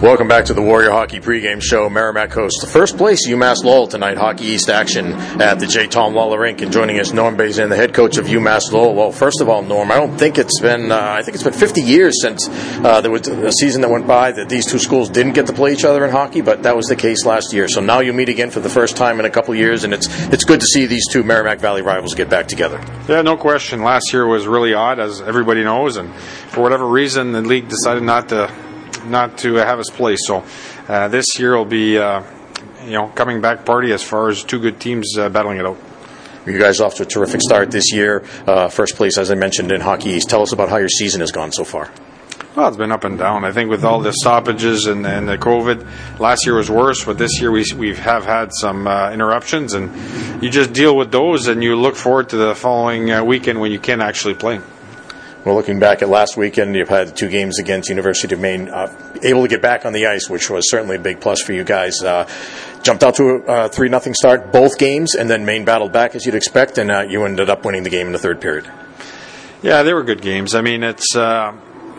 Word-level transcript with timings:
Welcome 0.00 0.28
back 0.28 0.46
to 0.46 0.54
the 0.54 0.62
Warrior 0.62 0.92
Hockey 0.92 1.20
pregame 1.20 1.62
show. 1.62 1.90
Merrimack 1.90 2.32
hosts 2.32 2.62
the 2.62 2.66
first 2.66 2.96
place 2.96 3.28
UMass 3.28 3.62
Lowell 3.62 3.86
tonight. 3.86 4.16
Hockey 4.16 4.46
East 4.46 4.70
action 4.70 5.12
at 5.42 5.58
the 5.58 5.66
J. 5.66 5.88
Thom 5.88 6.14
Lawler 6.14 6.40
Rink. 6.40 6.62
And 6.62 6.72
joining 6.72 6.98
us, 6.98 7.12
Norm 7.12 7.36
Bazin, 7.36 7.68
the 7.68 7.76
head 7.76 7.92
coach 7.92 8.16
of 8.16 8.24
UMass 8.24 8.72
Lowell. 8.72 8.94
Well, 8.94 9.12
first 9.12 9.42
of 9.42 9.50
all, 9.50 9.60
Norm, 9.60 9.90
I 9.90 9.96
don't 9.96 10.16
think 10.16 10.38
it's 10.38 10.58
been 10.58 10.90
uh, 10.90 10.98
I 10.98 11.20
think 11.20 11.34
it's 11.34 11.44
been 11.44 11.52
50 11.52 11.82
years 11.82 12.22
since 12.22 12.48
uh, 12.48 13.02
there 13.02 13.10
was 13.10 13.28
a 13.28 13.52
season 13.52 13.82
that 13.82 13.90
went 13.90 14.06
by 14.06 14.32
that 14.32 14.48
these 14.48 14.64
two 14.64 14.78
schools 14.78 15.10
didn't 15.10 15.34
get 15.34 15.48
to 15.48 15.52
play 15.52 15.74
each 15.74 15.84
other 15.84 16.02
in 16.02 16.10
hockey, 16.10 16.40
but 16.40 16.62
that 16.62 16.74
was 16.74 16.86
the 16.86 16.96
case 16.96 17.26
last 17.26 17.52
year. 17.52 17.68
So 17.68 17.82
now 17.82 18.00
you 18.00 18.14
meet 18.14 18.30
again 18.30 18.48
for 18.48 18.60
the 18.60 18.70
first 18.70 18.96
time 18.96 19.20
in 19.20 19.26
a 19.26 19.30
couple 19.30 19.54
years, 19.54 19.84
and 19.84 19.92
it's 19.92 20.08
it's 20.32 20.44
good 20.44 20.60
to 20.60 20.66
see 20.66 20.86
these 20.86 21.06
two 21.10 21.22
Merrimack 21.24 21.58
Valley 21.58 21.82
rivals 21.82 22.14
get 22.14 22.30
back 22.30 22.48
together. 22.48 22.82
Yeah, 23.06 23.20
no 23.20 23.36
question. 23.36 23.82
Last 23.82 24.14
year 24.14 24.26
was 24.26 24.46
really 24.46 24.72
odd, 24.72 24.98
as 24.98 25.20
everybody 25.20 25.62
knows, 25.62 25.98
and 25.98 26.14
for 26.14 26.62
whatever 26.62 26.86
reason, 26.86 27.32
the 27.32 27.42
league 27.42 27.68
decided 27.68 28.02
not 28.02 28.30
to 28.30 28.50
not 29.04 29.38
to 29.38 29.54
have 29.54 29.78
us 29.78 29.90
play. 29.90 30.16
So 30.16 30.44
uh, 30.88 31.08
this 31.08 31.38
year 31.38 31.56
will 31.56 31.64
be, 31.64 31.98
uh, 31.98 32.22
you 32.84 32.92
know, 32.92 33.08
coming 33.08 33.40
back 33.40 33.64
party 33.64 33.92
as 33.92 34.02
far 34.02 34.28
as 34.28 34.42
two 34.44 34.58
good 34.58 34.80
teams 34.80 35.16
uh, 35.18 35.28
battling 35.28 35.58
it 35.58 35.66
out. 35.66 35.78
You 36.46 36.58
guys 36.58 36.80
off 36.80 36.94
to 36.96 37.02
a 37.02 37.06
terrific 37.06 37.42
start 37.42 37.70
this 37.70 37.92
year. 37.92 38.24
Uh, 38.46 38.68
first 38.68 38.96
place, 38.96 39.18
as 39.18 39.30
I 39.30 39.34
mentioned, 39.34 39.70
in 39.72 39.80
Hockey 39.80 40.10
East. 40.10 40.30
Tell 40.30 40.42
us 40.42 40.52
about 40.52 40.70
how 40.70 40.78
your 40.78 40.88
season 40.88 41.20
has 41.20 41.30
gone 41.30 41.52
so 41.52 41.64
far. 41.64 41.90
Well, 42.56 42.66
it's 42.66 42.76
been 42.76 42.90
up 42.90 43.04
and 43.04 43.16
down. 43.16 43.44
I 43.44 43.52
think 43.52 43.70
with 43.70 43.84
all 43.84 44.00
the 44.00 44.12
stoppages 44.12 44.86
and, 44.86 45.06
and 45.06 45.28
the 45.28 45.38
COVID, 45.38 46.18
last 46.18 46.46
year 46.46 46.56
was 46.56 46.68
worse, 46.68 47.04
but 47.04 47.16
this 47.16 47.40
year 47.40 47.52
we 47.52 47.64
we 47.76 47.94
have 47.94 48.24
had 48.24 48.50
some 48.52 48.88
uh, 48.88 49.12
interruptions, 49.12 49.74
and 49.74 50.42
you 50.42 50.50
just 50.50 50.72
deal 50.72 50.96
with 50.96 51.12
those, 51.12 51.46
and 51.46 51.62
you 51.62 51.76
look 51.76 51.94
forward 51.94 52.30
to 52.30 52.36
the 52.36 52.56
following 52.56 53.10
uh, 53.10 53.22
weekend 53.22 53.60
when 53.60 53.70
you 53.70 53.78
can 53.78 54.00
actually 54.00 54.34
play. 54.34 54.60
Well, 55.42 55.54
looking 55.54 55.78
back 55.78 56.02
at 56.02 56.10
last 56.10 56.36
weekend, 56.36 56.74
you've 56.76 56.90
had 56.90 57.16
two 57.16 57.28
games 57.28 57.58
against 57.58 57.88
University 57.88 58.34
of 58.34 58.40
Maine, 58.40 58.68
uh, 58.68 58.94
able 59.22 59.40
to 59.40 59.48
get 59.48 59.62
back 59.62 59.86
on 59.86 59.94
the 59.94 60.06
ice, 60.06 60.28
which 60.28 60.50
was 60.50 60.70
certainly 60.70 60.96
a 60.96 60.98
big 60.98 61.18
plus 61.18 61.40
for 61.40 61.54
you 61.54 61.64
guys. 61.64 62.02
Uh, 62.02 62.28
jumped 62.82 63.02
out 63.02 63.14
to 63.14 63.42
a 63.48 63.68
three 63.70 63.88
nothing 63.88 64.12
start 64.12 64.52
both 64.52 64.76
games, 64.76 65.14
and 65.14 65.30
then 65.30 65.46
Maine 65.46 65.64
battled 65.64 65.92
back 65.92 66.14
as 66.14 66.26
you'd 66.26 66.34
expect, 66.34 66.76
and 66.76 66.90
uh, 66.90 67.00
you 67.08 67.24
ended 67.24 67.48
up 67.48 67.64
winning 67.64 67.84
the 67.84 67.90
game 67.90 68.06
in 68.06 68.12
the 68.12 68.18
third 68.18 68.38
period. 68.38 68.70
Yeah, 69.62 69.82
they 69.82 69.94
were 69.94 70.02
good 70.02 70.20
games. 70.20 70.54
I 70.54 70.60
mean, 70.60 70.82
it's 70.82 71.16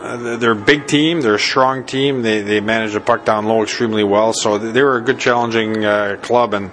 uh, 0.02 0.38
they're 0.38 0.52
a 0.52 0.56
big 0.56 0.88
team. 0.88 1.22
They're 1.22 1.36
a 1.36 1.40
strong 1.40 1.86
team. 1.86 2.22
They 2.22 2.42
they 2.42 2.60
manage 2.60 2.94
the 2.94 3.02
puck 3.02 3.24
down 3.24 3.46
low 3.46 3.64
extremely 3.64 4.04
well. 4.04 4.34
So 4.34 4.58
they 4.58 4.82
were 4.82 4.98
a 4.98 5.02
good, 5.02 5.20
challenging 5.20 5.86
uh, 5.86 6.18
club. 6.22 6.54
And 6.54 6.72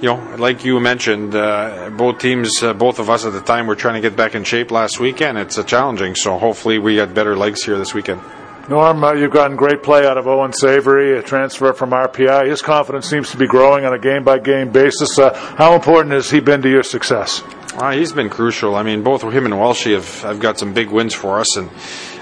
you 0.00 0.08
know, 0.08 0.36
like 0.36 0.64
you 0.64 0.78
mentioned, 0.78 1.34
uh, 1.34 1.90
both 1.90 2.18
teams, 2.18 2.62
uh, 2.62 2.74
both 2.74 2.98
of 2.98 3.08
us 3.08 3.24
at 3.24 3.32
the 3.32 3.40
time, 3.40 3.66
were 3.66 3.76
trying 3.76 3.94
to 3.94 4.06
get 4.06 4.16
back 4.16 4.34
in 4.34 4.44
shape 4.44 4.70
last 4.70 5.00
weekend. 5.00 5.38
It's 5.38 5.58
a 5.58 5.64
challenging. 5.64 6.14
So 6.14 6.38
hopefully, 6.38 6.78
we 6.78 6.96
get 6.96 7.14
better 7.14 7.36
legs 7.36 7.64
here 7.64 7.78
this 7.78 7.94
weekend. 7.94 8.20
Norm, 8.68 9.04
uh, 9.04 9.12
you've 9.12 9.30
gotten 9.30 9.56
great 9.56 9.84
play 9.84 10.04
out 10.04 10.18
of 10.18 10.26
Owen 10.26 10.52
Savory, 10.52 11.16
a 11.16 11.22
transfer 11.22 11.72
from 11.72 11.90
RPI. 11.90 12.48
His 12.48 12.62
confidence 12.62 13.08
seems 13.08 13.30
to 13.30 13.36
be 13.36 13.46
growing 13.46 13.84
on 13.84 13.94
a 13.94 13.98
game 13.98 14.24
by 14.24 14.40
game 14.40 14.72
basis. 14.72 15.18
Uh, 15.18 15.32
how 15.56 15.74
important 15.74 16.12
has 16.12 16.30
he 16.30 16.40
been 16.40 16.62
to 16.62 16.68
your 16.68 16.82
success? 16.82 17.44
Uh, 17.74 17.92
he's 17.92 18.12
been 18.12 18.28
crucial. 18.28 18.74
I 18.74 18.82
mean, 18.82 19.04
both 19.04 19.22
him 19.22 19.44
and 19.44 19.54
Welshie 19.54 19.94
have, 19.94 20.22
have 20.22 20.40
got 20.40 20.58
some 20.58 20.72
big 20.72 20.90
wins 20.90 21.14
for 21.14 21.38
us, 21.38 21.56
and 21.56 21.70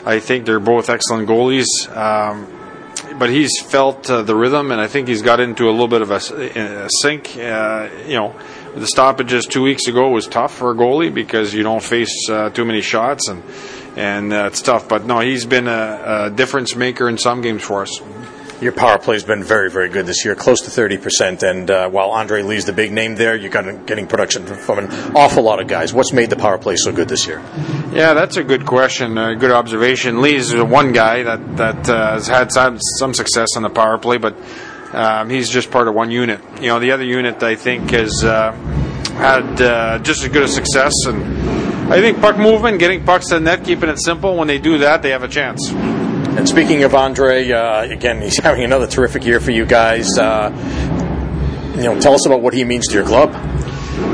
I 0.06 0.20
think 0.20 0.46
they're 0.46 0.60
both 0.60 0.90
excellent 0.90 1.28
goalies. 1.28 1.66
Um, 1.94 2.46
but 3.18 3.30
he's 3.30 3.60
felt 3.60 4.08
uh, 4.10 4.22
the 4.22 4.34
rhythm, 4.34 4.70
and 4.70 4.80
I 4.80 4.86
think 4.86 5.08
he's 5.08 5.22
got 5.22 5.40
into 5.40 5.68
a 5.68 5.72
little 5.72 5.88
bit 5.88 6.02
of 6.02 6.10
a, 6.10 6.16
a 6.16 6.88
sync. 7.02 7.36
Uh, 7.36 7.88
you 8.06 8.14
know, 8.14 8.34
the 8.74 8.86
stoppages 8.86 9.46
two 9.46 9.62
weeks 9.62 9.86
ago 9.86 10.08
was 10.10 10.26
tough 10.26 10.54
for 10.54 10.70
a 10.70 10.74
goalie 10.74 11.12
because 11.12 11.54
you 11.54 11.62
don't 11.62 11.82
face 11.82 12.28
uh, 12.28 12.50
too 12.50 12.64
many 12.64 12.80
shots, 12.80 13.28
and 13.28 13.42
and 13.96 14.32
uh, 14.32 14.46
it's 14.46 14.62
tough. 14.62 14.88
But 14.88 15.04
no, 15.04 15.20
he's 15.20 15.44
been 15.44 15.68
a, 15.68 16.26
a 16.26 16.30
difference 16.30 16.74
maker 16.74 17.08
in 17.08 17.18
some 17.18 17.40
games 17.40 17.62
for 17.62 17.82
us. 17.82 18.00
Your 18.64 18.72
power 18.72 18.96
play 18.96 19.16
has 19.16 19.24
been 19.24 19.44
very, 19.44 19.70
very 19.70 19.90
good 19.90 20.06
this 20.06 20.24
year, 20.24 20.34
close 20.34 20.62
to 20.62 20.70
30%. 20.70 21.42
And 21.42 21.70
uh, 21.70 21.90
while 21.90 22.12
Andre 22.12 22.40
Lee's 22.40 22.64
the 22.64 22.72
big 22.72 22.92
name 22.92 23.14
there, 23.14 23.36
you're 23.36 23.50
getting 23.50 24.06
production 24.06 24.46
from 24.46 24.78
an 24.78 24.90
awful 25.14 25.42
lot 25.42 25.60
of 25.60 25.68
guys. 25.68 25.92
What's 25.92 26.14
made 26.14 26.30
the 26.30 26.36
power 26.36 26.56
play 26.56 26.76
so 26.76 26.90
good 26.90 27.06
this 27.06 27.26
year? 27.26 27.42
Yeah, 27.92 28.14
that's 28.14 28.38
a 28.38 28.42
good 28.42 28.64
question, 28.64 29.18
a 29.18 29.36
good 29.36 29.50
observation. 29.50 30.22
Lee's 30.22 30.54
one 30.54 30.92
guy 30.92 31.24
that, 31.24 31.56
that 31.58 31.90
uh, 31.90 32.14
has 32.14 32.26
had 32.26 32.50
some, 32.52 32.78
some 32.80 33.12
success 33.12 33.48
on 33.54 33.64
the 33.64 33.68
power 33.68 33.98
play, 33.98 34.16
but 34.16 34.34
um, 34.94 35.28
he's 35.28 35.50
just 35.50 35.70
part 35.70 35.86
of 35.86 35.92
one 35.92 36.10
unit. 36.10 36.40
You 36.58 36.68
know, 36.68 36.78
the 36.78 36.92
other 36.92 37.04
unit, 37.04 37.42
I 37.42 37.56
think, 37.56 37.90
has 37.90 38.24
uh, 38.24 38.52
had 39.12 39.60
uh, 39.60 39.98
just 39.98 40.22
as 40.22 40.30
good 40.30 40.44
a 40.44 40.48
success. 40.48 40.94
And 41.04 41.92
I 41.92 42.00
think 42.00 42.18
puck 42.18 42.38
movement, 42.38 42.78
getting 42.78 43.04
pucks 43.04 43.28
to 43.28 43.34
the 43.34 43.40
net, 43.40 43.62
keeping 43.62 43.90
it 43.90 44.00
simple, 44.02 44.38
when 44.38 44.48
they 44.48 44.58
do 44.58 44.78
that, 44.78 45.02
they 45.02 45.10
have 45.10 45.22
a 45.22 45.28
chance. 45.28 45.70
And 46.36 46.48
speaking 46.48 46.82
of 46.82 46.96
Andre, 46.96 47.48
uh, 47.48 47.84
again, 47.84 48.20
he's 48.20 48.38
having 48.42 48.64
another 48.64 48.88
terrific 48.88 49.24
year 49.24 49.38
for 49.38 49.52
you 49.52 49.64
guys. 49.64 50.18
Uh, 50.18 50.50
you 51.76 51.84
know, 51.84 52.00
tell 52.00 52.14
us 52.14 52.26
about 52.26 52.42
what 52.42 52.54
he 52.54 52.64
means 52.64 52.88
to 52.88 52.94
your 52.94 53.06
club. 53.06 53.32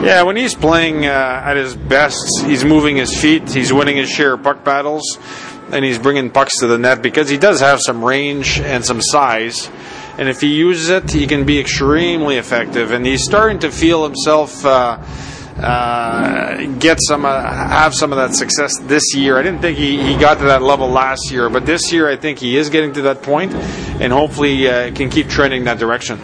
Yeah, 0.04 0.22
when 0.22 0.36
he's 0.36 0.54
playing 0.54 1.06
uh, 1.06 1.42
at 1.44 1.56
his 1.56 1.74
best, 1.74 2.42
he's 2.44 2.62
moving 2.62 2.96
his 2.96 3.18
feet, 3.18 3.50
he's 3.50 3.72
winning 3.72 3.96
his 3.96 4.10
share 4.10 4.34
of 4.34 4.42
puck 4.42 4.64
battles, 4.64 5.18
and 5.72 5.82
he's 5.82 5.98
bringing 5.98 6.30
pucks 6.30 6.58
to 6.60 6.66
the 6.66 6.76
net 6.76 7.00
because 7.00 7.30
he 7.30 7.38
does 7.38 7.60
have 7.60 7.80
some 7.80 8.04
range 8.04 8.60
and 8.60 8.84
some 8.84 9.00
size. 9.00 9.70
And 10.18 10.28
if 10.28 10.42
he 10.42 10.54
uses 10.54 10.90
it, 10.90 11.10
he 11.10 11.26
can 11.26 11.46
be 11.46 11.58
extremely 11.58 12.36
effective. 12.36 12.90
And 12.90 13.06
he's 13.06 13.24
starting 13.24 13.60
to 13.60 13.70
feel 13.70 14.04
himself 14.04 14.64
uh, 15.62 16.66
get 16.78 16.98
some, 17.00 17.24
uh, 17.24 17.42
have 17.42 17.94
some 17.94 18.12
of 18.12 18.16
that 18.16 18.34
success 18.34 18.78
this 18.82 19.14
year. 19.14 19.38
I 19.38 19.42
didn't 19.42 19.60
think 19.60 19.78
he, 19.78 20.02
he 20.02 20.16
got 20.16 20.38
to 20.38 20.44
that 20.44 20.62
level 20.62 20.88
last 20.88 21.30
year, 21.30 21.48
but 21.48 21.66
this 21.66 21.92
year 21.92 22.08
I 22.08 22.16
think 22.16 22.38
he 22.38 22.56
is 22.56 22.70
getting 22.70 22.92
to 22.94 23.02
that 23.02 23.22
point, 23.22 23.52
and 23.54 24.12
hopefully 24.12 24.68
uh, 24.68 24.92
can 24.94 25.10
keep 25.10 25.28
trending 25.28 25.64
that 25.64 25.78
direction. 25.78 26.18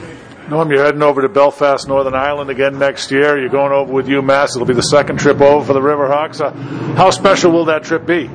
Norm, 0.49 0.71
you're 0.71 0.85
heading 0.85 1.03
over 1.03 1.23
to 1.23 1.29
Belfast, 1.29 1.89
Northern 1.89 2.15
Ireland 2.15 2.51
again 2.51 2.79
next 2.79 3.11
year. 3.11 3.37
You're 3.37 3.49
going 3.49 3.73
over 3.73 3.93
with 3.93 4.07
UMass. 4.07 4.55
It'll 4.55 4.65
be 4.65 4.75
the 4.75 4.81
second 4.83 5.19
trip 5.19 5.41
over 5.41 5.67
for 5.67 5.73
the 5.73 5.81
Riverhawks. 5.81 6.41
Uh, 6.41 6.53
how 6.95 7.11
special 7.11 7.51
will 7.51 7.65
that 7.65 7.83
trip 7.83 8.07
be? 8.07 8.31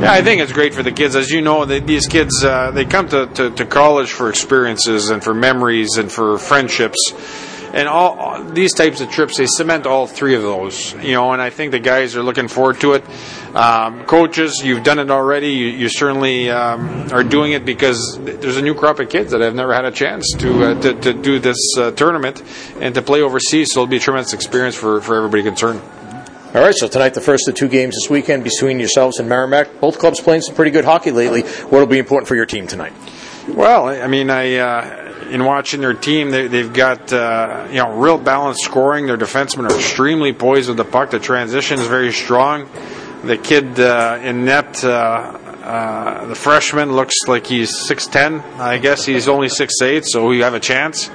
Yeah, 0.00 0.12
I 0.12 0.22
think 0.22 0.40
it's 0.40 0.52
great 0.52 0.72
for 0.72 0.84
the 0.84 0.92
kids. 0.92 1.16
As 1.16 1.30
you 1.30 1.40
know, 1.40 1.64
they, 1.64 1.80
these 1.80 2.06
kids 2.06 2.44
uh, 2.44 2.70
they 2.70 2.84
come 2.84 3.08
to, 3.08 3.26
to, 3.26 3.50
to 3.50 3.66
college 3.66 4.12
for 4.12 4.30
experiences 4.30 5.10
and 5.10 5.22
for 5.22 5.34
memories 5.34 5.96
and 5.96 6.12
for 6.12 6.38
friendships 6.38 7.12
and 7.72 7.88
all, 7.88 8.18
all, 8.18 8.44
these 8.44 8.72
types 8.74 9.00
of 9.00 9.10
trips 9.10 9.36
they 9.36 9.46
cement 9.46 9.86
all 9.86 10.06
three 10.06 10.34
of 10.34 10.42
those 10.42 10.94
you 10.94 11.12
know 11.12 11.32
and 11.32 11.42
i 11.42 11.50
think 11.50 11.72
the 11.72 11.78
guys 11.78 12.16
are 12.16 12.22
looking 12.22 12.48
forward 12.48 12.80
to 12.80 12.94
it 12.94 13.04
um, 13.54 14.04
coaches 14.04 14.60
you've 14.62 14.84
done 14.84 14.98
it 14.98 15.10
already 15.10 15.50
you, 15.50 15.66
you 15.66 15.88
certainly 15.88 16.50
um, 16.50 17.10
are 17.12 17.24
doing 17.24 17.52
it 17.52 17.64
because 17.64 18.18
there's 18.22 18.56
a 18.56 18.62
new 18.62 18.74
crop 18.74 18.98
of 19.00 19.08
kids 19.08 19.32
that 19.32 19.40
have 19.40 19.54
never 19.54 19.74
had 19.74 19.84
a 19.84 19.92
chance 19.92 20.34
to 20.38 20.64
uh, 20.64 20.80
to, 20.80 20.94
to, 20.94 21.12
do 21.12 21.38
this 21.38 21.58
uh, 21.76 21.90
tournament 21.92 22.42
and 22.80 22.94
to 22.94 23.02
play 23.02 23.20
overseas 23.22 23.72
so 23.72 23.82
it'll 23.82 23.90
be 23.90 23.96
a 23.96 24.00
tremendous 24.00 24.32
experience 24.32 24.74
for, 24.74 25.00
for 25.00 25.16
everybody 25.16 25.42
concerned 25.42 25.80
all 26.54 26.62
right, 26.62 26.74
so 26.74 26.88
tonight 26.88 27.12
the 27.12 27.20
first 27.20 27.46
of 27.46 27.56
two 27.56 27.68
games 27.68 27.94
this 27.94 28.08
weekend 28.08 28.42
between 28.42 28.78
yourselves 28.78 29.18
and 29.18 29.28
Merrimack. 29.28 29.80
Both 29.80 29.98
clubs 29.98 30.18
playing 30.18 30.40
some 30.40 30.54
pretty 30.54 30.70
good 30.70 30.86
hockey 30.86 31.10
lately. 31.10 31.42
What 31.42 31.80
will 31.80 31.86
be 31.86 31.98
important 31.98 32.26
for 32.26 32.36
your 32.36 32.46
team 32.46 32.66
tonight? 32.66 32.94
Well, 33.48 33.88
I 33.88 34.06
mean, 34.06 34.30
I 34.30 34.56
uh, 34.56 35.07
in 35.30 35.44
watching 35.44 35.80
their 35.80 35.94
team, 35.94 36.30
they, 36.30 36.48
have 36.48 36.72
got 36.72 37.12
uh, 37.12 37.66
you 37.70 37.76
know 37.76 37.96
real 37.96 38.18
balanced 38.18 38.62
scoring. 38.62 39.06
Their 39.06 39.18
defensemen 39.18 39.70
are 39.70 39.76
extremely 39.76 40.32
poised 40.32 40.68
with 40.68 40.76
the 40.76 40.84
puck. 40.84 41.10
The 41.10 41.18
transition 41.18 41.78
is 41.78 41.86
very 41.86 42.12
strong. 42.12 42.68
The 43.24 43.36
kid 43.36 43.78
uh, 43.80 44.20
in 44.22 44.44
net, 44.44 44.84
uh, 44.84 44.88
uh 44.88 46.26
the 46.26 46.34
freshman, 46.34 46.92
looks 46.92 47.14
like 47.26 47.46
he's 47.46 47.76
six 47.76 48.06
ten. 48.06 48.40
I 48.58 48.78
guess 48.78 49.04
he's 49.04 49.28
only 49.28 49.48
six 49.48 49.80
eight, 49.82 50.06
so 50.06 50.26
we 50.26 50.40
have 50.40 50.54
a 50.54 50.60
chance. 50.60 51.10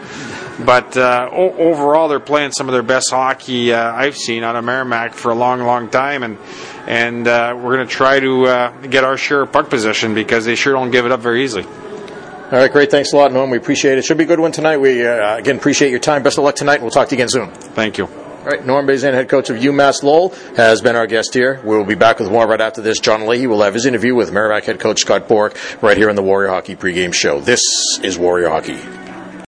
But 0.63 0.95
uh, 0.95 1.29
o- 1.31 1.53
overall, 1.53 2.07
they're 2.07 2.19
playing 2.19 2.51
some 2.51 2.67
of 2.67 2.73
their 2.73 2.83
best 2.83 3.09
hockey 3.09 3.73
uh, 3.73 3.93
I've 3.93 4.15
seen 4.15 4.43
out 4.43 4.55
of 4.55 4.63
Merrimack 4.63 5.15
for 5.15 5.31
a 5.31 5.35
long, 5.35 5.61
long 5.61 5.89
time, 5.89 6.23
and 6.23 6.37
and 6.85 7.25
we're 7.25 7.75
going 7.75 7.87
to 7.87 7.93
try 7.93 8.19
to 8.19 8.87
get 8.87 9.03
our 9.03 9.17
share 9.17 9.41
of 9.41 9.51
puck 9.51 9.69
possession 9.69 10.13
because 10.13 10.45
they 10.45 10.55
sure 10.55 10.73
don't 10.73 10.91
give 10.91 11.05
it 11.05 11.11
up 11.11 11.21
very 11.21 11.43
easily. 11.43 11.65
All 12.53 12.59
right, 12.59 12.71
great. 12.71 12.91
Thanks 12.91 13.13
a 13.13 13.17
lot, 13.17 13.33
Norm. 13.33 13.49
We 13.49 13.57
appreciate 13.57 13.97
it. 13.97 14.05
Should 14.05 14.19
be 14.19 14.25
a 14.25 14.27
good 14.27 14.39
one 14.39 14.51
tonight. 14.51 14.77
We, 14.77 15.03
uh, 15.03 15.37
again, 15.37 15.55
appreciate 15.55 15.89
your 15.89 15.99
time. 15.99 16.21
Best 16.21 16.37
of 16.37 16.43
luck 16.43 16.55
tonight, 16.55 16.75
and 16.75 16.83
we'll 16.83 16.91
talk 16.91 17.09
to 17.09 17.15
you 17.15 17.17
again 17.17 17.29
soon. 17.29 17.49
Thank 17.49 17.97
you. 17.97 18.05
All 18.05 18.45
right, 18.45 18.63
Norm 18.63 18.85
Bazin, 18.85 19.15
head 19.15 19.27
coach 19.27 19.49
of 19.49 19.57
UMass 19.57 20.03
Lowell, 20.03 20.35
has 20.55 20.79
been 20.79 20.95
our 20.95 21.07
guest 21.07 21.33
here. 21.33 21.59
We'll 21.63 21.83
be 21.83 21.95
back 21.95 22.19
with 22.19 22.29
more 22.29 22.45
right 22.45 22.61
after 22.61 22.83
this. 22.83 22.99
John 22.99 23.25
Leahy 23.25 23.47
will 23.47 23.63
have 23.63 23.73
his 23.73 23.87
interview 23.87 24.13
with 24.13 24.31
Merrimack 24.31 24.65
head 24.65 24.79
coach 24.79 24.99
Scott 24.99 25.27
Borek 25.27 25.81
right 25.81 25.97
here 25.97 26.11
on 26.11 26.15
the 26.15 26.21
Warrior 26.21 26.49
Hockey 26.49 26.75
pregame 26.75 27.11
show. 27.11 27.39
This 27.39 27.63
is 28.03 28.19
Warrior 28.19 28.49
Hockey. 28.49 29.02